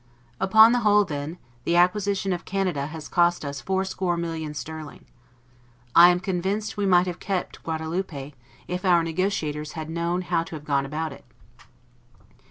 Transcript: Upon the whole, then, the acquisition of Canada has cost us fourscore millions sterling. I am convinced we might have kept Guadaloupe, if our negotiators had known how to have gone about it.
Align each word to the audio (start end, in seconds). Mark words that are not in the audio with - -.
Upon 0.39 0.71
the 0.71 0.79
whole, 0.79 1.05
then, 1.05 1.37
the 1.63 1.75
acquisition 1.75 2.33
of 2.33 2.43
Canada 2.43 2.87
has 2.87 3.07
cost 3.07 3.45
us 3.45 3.61
fourscore 3.61 4.17
millions 4.17 4.57
sterling. 4.57 5.05
I 5.93 6.09
am 6.09 6.19
convinced 6.19 6.75
we 6.75 6.87
might 6.87 7.05
have 7.05 7.19
kept 7.19 7.61
Guadaloupe, 7.63 8.33
if 8.67 8.83
our 8.83 9.03
negotiators 9.03 9.73
had 9.73 9.91
known 9.91 10.23
how 10.23 10.41
to 10.45 10.55
have 10.55 10.65
gone 10.65 10.87
about 10.87 11.13
it. 11.13 11.23